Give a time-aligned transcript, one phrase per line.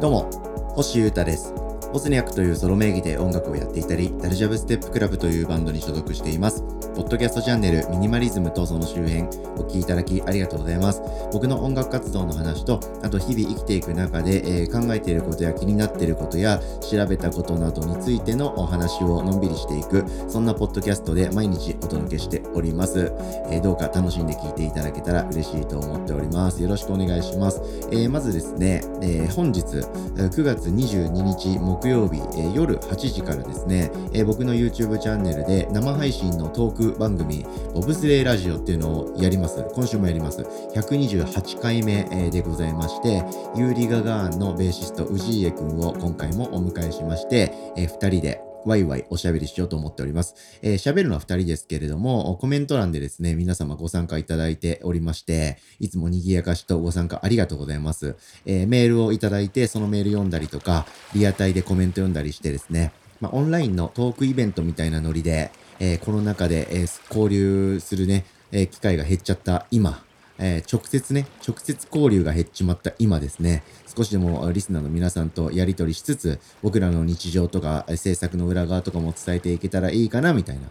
[0.00, 0.30] どうも、
[0.76, 1.52] 星優太です。
[1.92, 6.62] ボスニャックというソロ名義で音楽をやっていたり、ダルジャブステップクラブというバンドに所属しています。
[6.94, 11.02] ポッドキャストチャンネルミニマリズムとその周辺、お聞きいただきありがとうございます。
[11.32, 23.10] 僕の音楽活動の話と、あと日々生きていく中で、えー考えていることや気になっていることや、調べたことなどについてのお話をのんびりしていく、そんなポッドキャストで毎日お届けしております。
[23.50, 26.62] えーどうか楽しんで聞いていただけたら嬉しいと思っております。
[26.62, 27.60] よろしくお願いします。
[27.90, 39.64] えーまずですね、えー本日、9月22日木曜日、えー夜8時からですね、えー僕の YouTube チャンネルで生配信のトーク番組、ボブスレイラジオっていうのをやります。
[39.74, 40.42] 今週もやります。
[40.74, 43.24] 128回目でございまして、
[43.56, 50.34] ユーリ・ガガーンのベーシスト、ウジイエ君を今回もお迎えしまして、え2人でワイワイおしゃべりしようと思っております。
[50.62, 58.16] えー喋るのは2人ですけれども、コメント欄でですね、皆様ご参加いただいておりまして、いつも賑やかしとご参加ありがとうございます。
[58.46, 70.04] えーメールをいただいて、そのメール読んだりとか、リアタイでコメント読んだりしてですね、まあ、オンラインのトークイベントみたいなノリで、えーコロナ禍で、えー交流するね、え機会が減っちゃった今、
[70.38, 73.62] えー直接ね、直接交流が減っちまった今ですね、
[73.94, 80.62] 少しでもリスナーの皆さんとやり取りしつつ、僕らの日常とか制作の裏側とかも伝えていけたらいいかな、みたいな。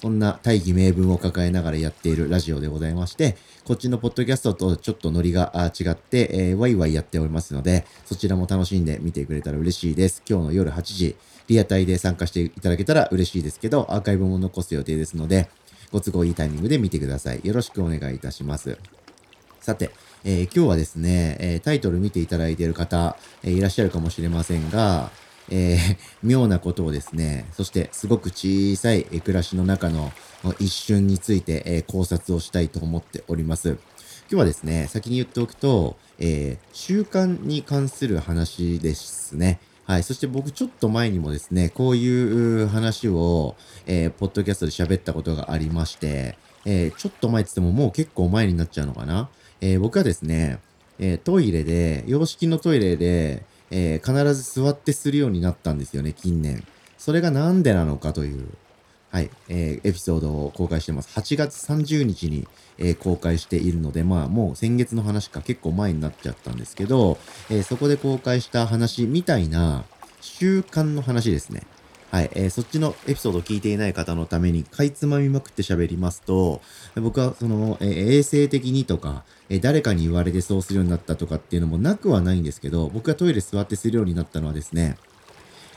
[0.00, 10.22] そんな大義名分を抱えながらやっているラジオでございまして、こっちのポッドキャストとちょっとノリが違って、えーワイワイやっておりますので、そちらも楽しんで見てくれたら嬉しいです。
[10.26, 11.16] 今日の夜8時、
[11.48, 15.50] リアタイで参加していただけたら嬉しいですけど、アーカイブも残す予定ですので、
[15.92, 17.40] ご都合いいタイミングで見てください。
[17.42, 18.78] よろしくお願いいたします。
[19.60, 19.90] さて、
[20.24, 25.10] えー今日はですね、えータイトル見ていただいている方、えーいらっしゃるかもしれませんが、
[25.50, 25.78] え
[26.22, 30.12] 妙なことをですね、そしてすごく小さい暮らしの中の
[30.58, 33.70] 一瞬について、え考察をしたいと思っております。
[33.70, 33.78] 今
[34.28, 39.58] 日はですね、先に言っておくと、えー習慣に関する話ですね。
[39.90, 40.04] はい。
[40.04, 49.28] そして僕ちょっと前にもですね、こういう話を、えーポッドキャストで喋ったことがありまして、えーちょっと前って言ってももう結構前になっちゃうのかな？
[49.60, 50.60] えー僕はですね、
[51.00, 53.42] えトイレで、洋式のトイレで、
[53.72, 56.64] え必ず座ってするようになったんですよね、近年。
[56.96, 58.46] それがなんでなのかという、
[59.10, 61.18] はい、えーエピソードを公開してます。
[61.18, 62.46] 8月30日に、
[62.78, 67.18] えー公開しているので、まあもう先月の話か結構前になっちゃったんですけど、
[67.50, 69.84] えーそこで公開した話みたいな
[70.20, 71.62] 習慣の話ですね。
[72.12, 76.60] はい、えーそっちのエピソードを聞いていない方のために、かいつまみまくって喋りますと、
[76.94, 84.96] 僕はその、えー衛生的にとか、えー誰かに言われてそうするようになったとかっていうのもなくはないんですけど、僕がトイレ座ってするようになったのはですね、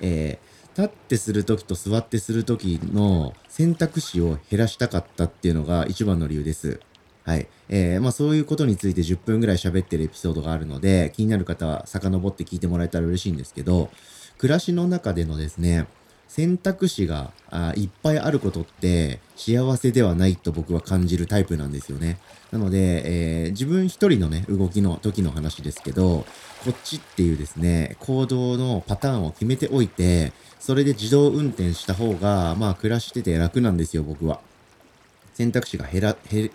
[0.00, 6.80] えー立ってするときと座ってするときの選択肢を減らしたかったっていうのが一番の理由です。
[7.24, 7.48] はい。
[7.70, 13.90] えー、まあそういうことについて10分ぐらい喋ってるエピソードがあるので、気になる方は遡って聞いてもらえたら嬉しいんですけど、
[14.36, 15.86] 暮らしの中でのですね、
[16.28, 22.18] 選択肢があいっぱいあることって幸せではないと僕は感じるタイプなんですよね。
[22.52, 26.26] なので、えー自分一人のね、動きの時の話ですけど、
[26.64, 34.40] こっちっていうですね、行動のパターンを決めておいて、それで自動運転した方が、まあ暮らしてて楽なんですよ、僕は。
[35.34, 36.50] 選択肢が減ら、減、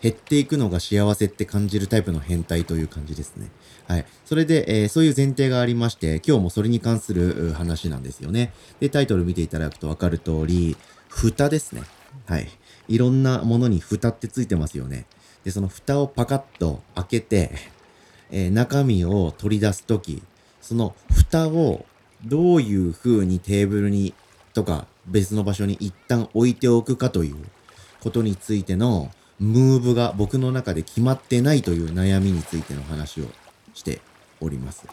[0.00, 3.50] 減っていくのが幸せって感じるタイプの変態という感じですね。
[3.86, 4.06] はい。
[4.24, 8.52] それで、えーそういう前提がありまして、今日もそれに関する話なんですよね。
[8.80, 10.76] で、タイトル見ていただくとわかる通り、
[11.08, 11.82] 蓋ですね。
[12.26, 12.48] はい。
[12.88, 15.06] いろんなものに蓋ってついてますよね。
[15.44, 17.50] で、その蓋をパカッと開けて、
[18.30, 20.22] えー中身を取り出すとき、
[20.60, 21.86] その蓋を
[22.24, 24.14] どういう風にテーブルに
[24.54, 27.36] とか別の場所に一旦置いておくかという
[28.00, 33.26] ことについてのムーブが僕の中で決まってないという悩みについての話を
[33.74, 34.00] して
[34.40, 34.86] おります。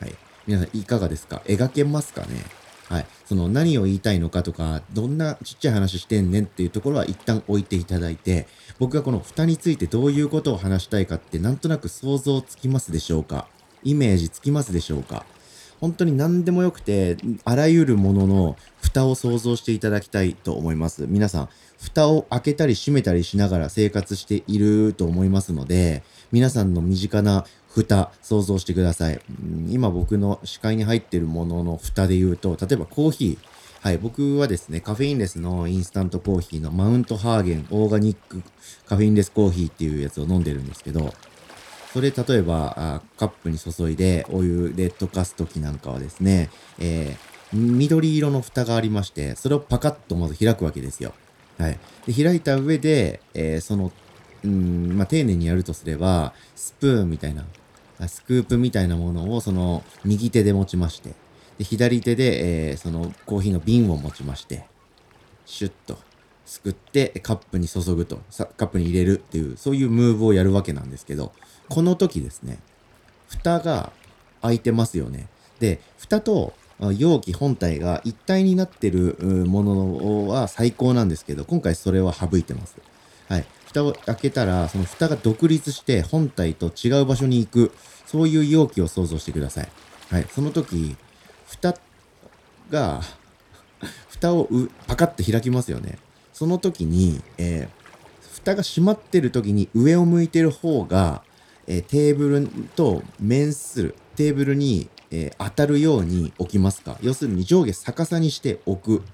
[0.00, 0.14] はい。
[0.46, 1.42] 皆さんいかがですか？
[1.46, 2.44] 描けますかね？
[2.88, 3.06] はい。
[3.24, 13.46] その何を言いたいのかとか、どんなちっちゃい話してんねんっていうところは一旦置いていただいて、僕がこの蓋についてどういうことを話したいかってなんとなく想像つきますでしょうか？
[13.84, 15.24] イメージつきますでしょうか？
[15.80, 21.06] 本当に何でもよくて、あらゆるものの蓋を想像していただきたいと思います。
[21.08, 21.48] 皆さん、
[21.80, 29.20] 蓋を開けたり閉めたりしながら生活していると思いますので、皆さんの身近な蓋、想像してください。
[29.68, 33.60] 今僕の視界に入っているものの蓋で言うと、例えばコーヒー。
[33.82, 38.42] はい、僕はですね、カフェインレスのインスタントコーヒーのマウントハーゲンオーガニック
[38.84, 41.14] カフェインレスコーヒーっていうやつを飲んでるんですけど、
[41.92, 51.12] それ例えばカップに注いでお湯で溶かすときなんかはですね、えー緑色の蓋がありまして、それをパカッとまず開くわけですよ。
[51.58, 51.78] はい。
[52.06, 53.90] で開いた上で、えーその、
[54.44, 57.44] うん、まあ、丁寧にやるとすれば、スプーンみたいな、
[58.06, 61.14] スクープみたいなものをその右手で持ちまして、
[61.58, 64.64] で左手で、えー、そのコーヒーの瓶を持ちまして、
[65.44, 65.98] シュッと
[66.46, 68.20] すくってカップに注ぐと、
[68.56, 71.32] カップに入れるっていう、そういうムーブをやるわけなんですけど、
[71.70, 72.58] この時ですね、
[73.28, 73.92] 蓋が
[74.42, 75.28] 開いてますよね。
[75.60, 76.52] で、蓋と
[76.98, 82.76] 容器本体が一体になってるものは最高なんですけど、今回それは省いてます。
[83.28, 83.46] はい。
[83.66, 87.72] 蓋を開けたら、その蓋が独立して本体と違う場所に行く、
[88.04, 89.68] そういう容器を想像してください。
[90.10, 90.26] はい。
[90.34, 90.96] その時、
[91.46, 91.78] 蓋
[92.68, 93.00] が、
[94.10, 94.48] 蓋を
[94.88, 95.98] パカッて開きますよね。
[96.32, 101.22] その時に、えー、蓋が閉まってる時に上を向いてる方が、
[101.72, 109.04] え、テーブルと面する、テーブルに、え、当たるように置きますか要するに上下逆さにして置く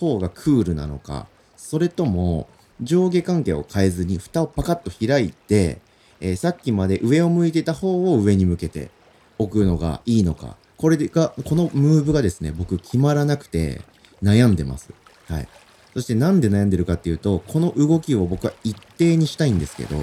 [0.00, 2.48] 方がクールなのか、それとも
[2.80, 5.78] 上下関係を変えずに蓋をパカッと開いて、
[6.20, 8.90] え、さっきまで上を向いてた方を上に向けて
[9.38, 10.56] 置くのがいいのか。
[10.76, 13.82] これが、このムーブがですね、僕決まらなくて
[14.20, 14.92] 悩んでます。
[15.28, 15.48] はい。
[15.92, 19.96] そしてなんで悩んでるかっていうと、この動きを僕は一定にしたいんですけど、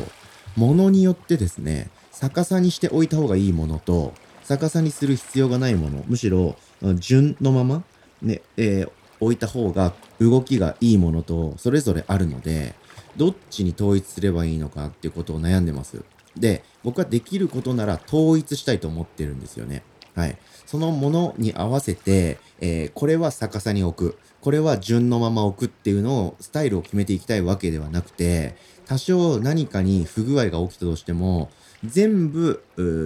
[0.56, 4.13] ものによってですね、逆さにしておいた方がいいものと、
[4.48, 6.56] 逆さにする必要がないもの、むしろ
[6.95, 7.83] 順のまま、
[8.21, 12.75] ね、えー、置いた方が動きがいいものとそれぞれあるので、
[13.18, 16.03] どっちに統一すればいいのかっていうことを悩んでます。
[16.38, 19.83] で、僕はできることなら統一したいと思ってるんですよね。
[20.15, 20.38] はい。
[20.65, 24.17] そのものに合わせて、えー、これは逆さに置く。
[24.39, 28.55] これは順のまま置くっていうのを、スタイルを決めていきたいわけではなくて、
[28.85, 31.49] 多少何かに不具合が起きたとしても、
[31.83, 32.63] 全部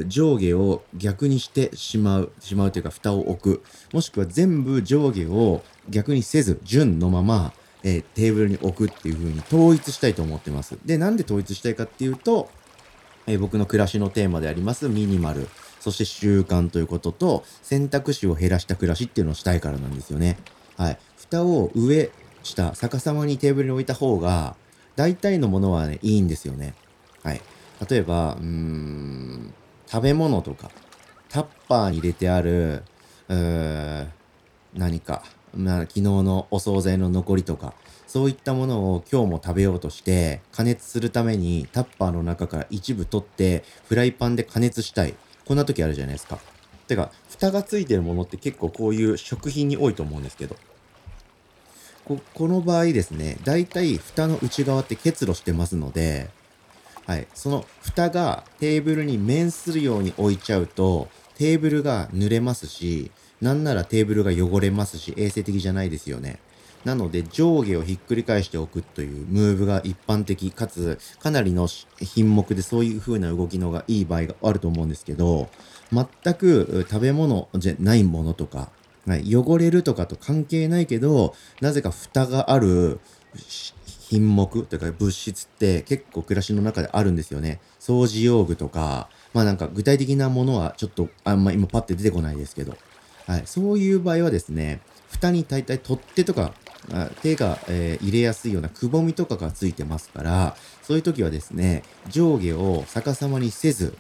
[0.08, 3.64] 上下を逆にしてしまう、しまうというか蓋を置く。
[3.94, 7.54] もしくは全部上下を逆にせず、順のまま、
[7.84, 10.78] えー、テーブルに置くっていう風に統一したいと思ってます。
[10.86, 12.50] で、なんで統一したいかっていうと、
[13.28, 15.48] えー、僕の暮らしのテーマでありますミニマル、
[15.86, 20.40] そして習慣ということと、選択肢を減らした暮らしっていうのをしたいからなんですよね。
[20.78, 20.98] はい。
[21.16, 22.10] 蓋を上、
[22.42, 24.56] 下、逆さまにテーブルに置いた方が、
[24.96, 26.74] 大体のものはね、いいんですよね。
[27.24, 27.42] はい。
[27.88, 29.54] 例えば、うーん、
[29.88, 30.72] 食べ物とか、
[31.30, 32.82] タッパーに入れてある、
[33.30, 34.08] うー
[34.74, 35.22] 何か、
[35.54, 37.76] まあ、昨日のお惣菜の残りとか、
[38.08, 45.14] そういったものを今日も食べようとして、加熱するためにタッパーの中から一部取って、フライパンで加熱したい。
[45.46, 46.40] こんな時あるじゃないですか。
[46.88, 50.56] てか、蓋がついてるものって結構こういう食品に多いと思うんですけど。
[52.06, 56.30] ここの場合ですね、だいたい蓋の内側って結露してますので、
[57.08, 63.12] はい、その蓋がテーブルに面するように置いちゃうと、テーブルが濡れますし、
[63.42, 66.40] なんならテーブルが汚れますし、衛生的じゃないですよね。
[66.86, 75.50] なので上下をひっくり返しておくというムーブが一般的かつかなりの品目でそういう風な動きのがいい場合があると思うんですけど
[75.92, 78.70] 全く食べ物じゃないものとか、
[79.08, 83.00] はい、汚れるとかと関係ないけどなぜか蓋がある
[84.10, 87.60] 品目というか物質って結構暮らしの中であるんですよね。
[87.80, 92.78] 掃除用具とか、まあなんか具体的なものはちょっとあんま今パッて出てこないですけど、
[93.26, 94.80] はい、そういう場合はですね、
[95.16, 96.54] 蓋に大体取っ手とか、
[97.22, 103.98] 手が、えー、入れやすいようなくぼみとかがついてますから、そういう時はですね、上下を逆さまにせず、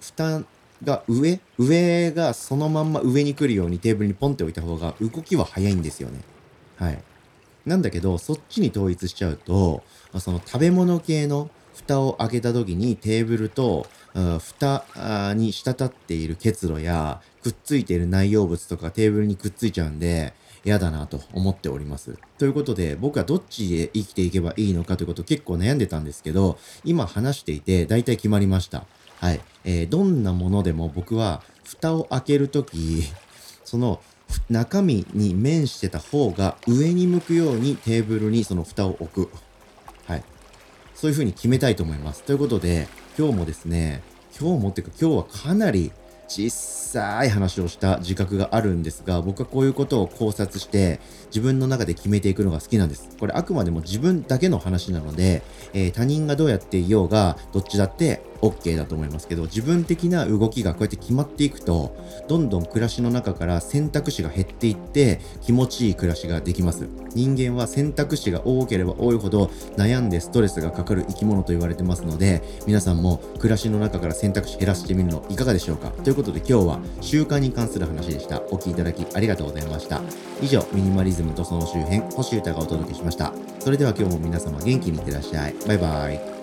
[0.00, 0.42] 蓋
[0.84, 6.20] が上上がそのまんま上に来るようにテーブルにポンって置いた方が動きは早いんですよね。
[6.76, 7.02] はい。
[7.66, 9.82] なんだけど、そっちに統一しちゃうと、
[10.20, 14.84] その食べ物系の蓋を開けた時にテーブルと、蓋
[15.34, 22.18] に滴っている結露やくっついている内容物とかテーブルにくっついちゃうんで嫌だなと思っております。
[22.36, 28.84] ということで僕はどっちで生きていけばいいのかということ結構悩んでたんですけど今話していて大体決まりました。
[29.20, 29.40] はい。
[29.64, 33.04] えー、どんなものでも僕は蓋を開けるとき
[33.64, 34.02] その
[34.50, 39.30] 中身に面してた方が上に向くようにテーブルにその蓋を置く。
[40.06, 40.22] はい。
[40.94, 42.24] そういう風に決めたいと思います。
[42.24, 44.02] ということで、今日もですね、
[44.38, 45.90] 今日もっていうか今日はかなり
[46.28, 53.16] 小さい話をした自覚があるんですが、僕はこういうことを考察して自分の中で決めていくのが好きなんです。
[53.18, 55.42] これあくまでも自分だけの話なので、
[55.72, 61.96] えー、他人がどうやっていようが、どっちだって OK だと思いますけど、自分的な動きがこうやって決まっていくと、
[62.28, 66.88] どんどん暮らしの中から選択肢が減っていって、気持ちいい暮らしができます。
[67.14, 75.90] 人間は選択肢が多ければ多いほど悩んでストレスがかかる生き物と言われてますので、皆さんも暮らしの中から選択肢減らしてみるのいかがでしょうか？
[75.90, 78.42] ということで今日は習慣に関する話でした。
[78.50, 80.00] お聴きいただきありがとうございました。
[80.40, 83.32] 以上、ミニマリズムとその周辺、星歌がお届けしました。
[83.58, 85.54] それでは今日も皆様元気にいってらっしゃい。
[85.66, 86.37] バイバイ。